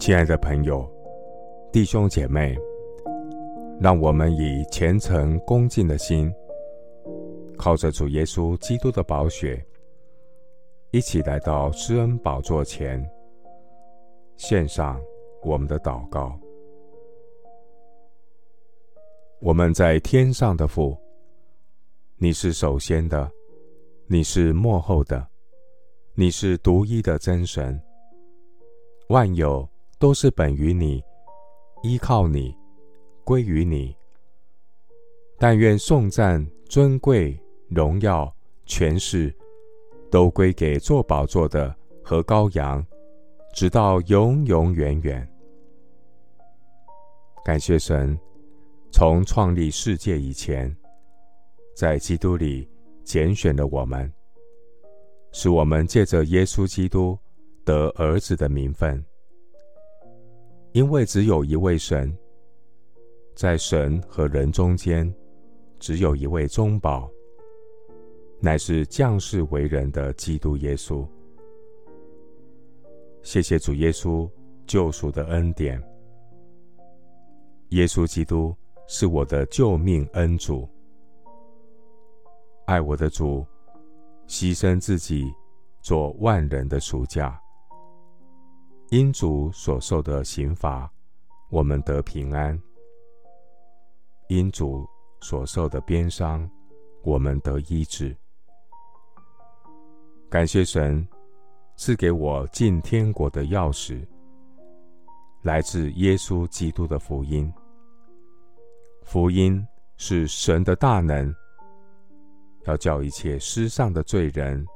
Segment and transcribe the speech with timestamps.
[0.00, 0.90] 亲爱的朋友、
[1.70, 2.56] 弟兄姐妹，
[3.78, 6.32] 让我们以虔诚恭敬的心，
[7.58, 9.62] 靠着主耶稣基督的宝血，
[10.90, 13.06] 一起来到施恩宝座前，
[14.38, 14.98] 献上
[15.42, 16.32] 我们的祷告。
[19.40, 20.96] 我们在天上的父，
[22.16, 23.30] 你是首先的，
[24.06, 25.28] 你是末后的，
[26.14, 27.78] 你是独一的真神，
[29.10, 29.68] 万有。
[30.00, 31.04] 都是本于你，
[31.82, 32.56] 依靠你，
[33.22, 33.94] 归于你。
[35.38, 39.30] 但愿颂赞、尊贵、荣耀、权势，
[40.10, 42.82] 都归给坐宝座的和羔羊，
[43.52, 45.30] 直到永永远远。
[47.44, 48.18] 感谢神，
[48.90, 50.74] 从创立世界以前，
[51.76, 52.66] 在基督里
[53.04, 54.10] 拣选了我们，
[55.30, 57.18] 使我们借着耶稣基督
[57.66, 59.04] 得儿子的名分。
[60.72, 62.16] 因为只有一位神，
[63.34, 65.12] 在神和人中间，
[65.80, 67.10] 只有一位中保，
[68.38, 71.04] 乃是降世为人的基督耶稣。
[73.22, 74.30] 谢谢主耶稣
[74.64, 75.82] 救赎的恩典。
[77.70, 78.54] 耶稣基督
[78.86, 80.68] 是我的救命恩主，
[82.66, 83.44] 爱我的主，
[84.28, 85.32] 牺牲自己
[85.82, 87.40] 做万人的赎价。
[88.90, 90.90] 因主所受的刑罚，
[91.48, 92.58] 我们得平安；
[94.28, 94.84] 因主
[95.20, 96.50] 所受的鞭伤，
[97.04, 98.16] 我们得医治。
[100.28, 101.06] 感谢神
[101.76, 104.04] 赐给我进天国的钥匙，
[105.42, 107.52] 来自耶稣基督的福音。
[109.04, 109.64] 福音
[109.98, 111.32] 是神的大能，
[112.64, 114.66] 要叫一切失上的罪人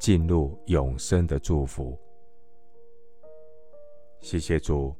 [0.00, 1.94] 进入永生的祝福。
[4.24, 4.90] 谢谢主，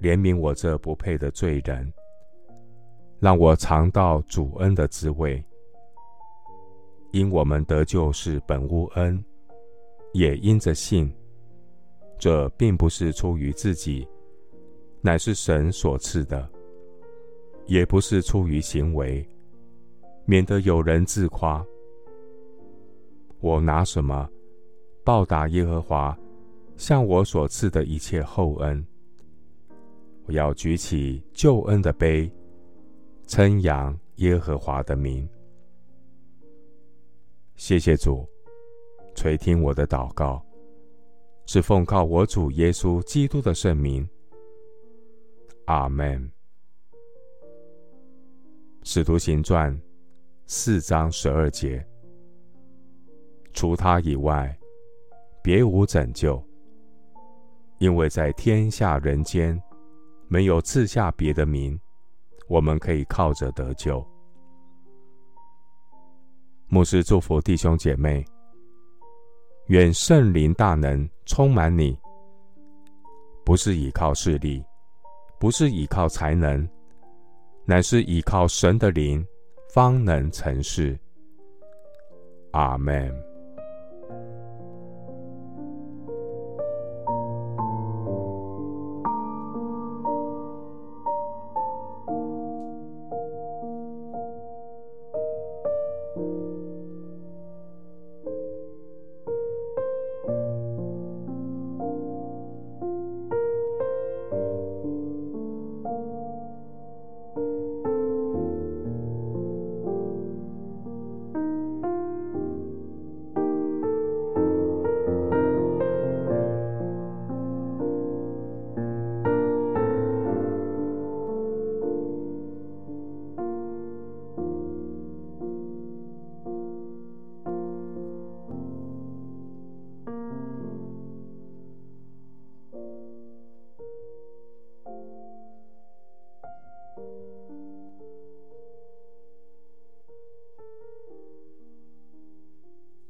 [0.00, 1.92] 怜悯我这不配的罪人，
[3.18, 5.44] 让我尝到主恩的滋味。
[7.10, 9.22] 因我们得救是本无恩，
[10.12, 11.12] 也因着信。
[12.20, 14.06] 这并不是出于自己，
[15.00, 16.48] 乃是神所赐的；
[17.66, 19.28] 也不是出于行为，
[20.24, 21.66] 免得有人自夸。
[23.40, 24.30] 我拿什么
[25.02, 26.16] 报答耶和华？
[26.76, 28.86] 向我所赐的一切厚恩，
[30.26, 32.30] 我要举起救恩的杯，
[33.26, 35.28] 称扬耶和华的名。
[37.56, 38.28] 谢谢主，
[39.14, 40.44] 垂听我的祷告，
[41.46, 44.06] 是奉靠我主耶稣基督的圣名。
[45.64, 46.30] 阿门。
[48.82, 49.76] 使徒行传
[50.44, 51.84] 四章十二节，
[53.54, 54.56] 除他以外，
[55.42, 56.40] 别无拯救。
[57.78, 59.60] 因为在天下人间，
[60.28, 61.78] 没有赐下别的名，
[62.48, 64.04] 我们可以靠着得救。
[66.68, 68.24] 牧师祝福弟兄姐妹，
[69.66, 71.96] 愿圣灵大能充满你，
[73.44, 74.64] 不是依靠势力，
[75.38, 76.68] 不是依靠才能，
[77.64, 79.24] 乃是依靠神的灵，
[79.72, 80.98] 方能成事。
[82.52, 83.35] 阿门。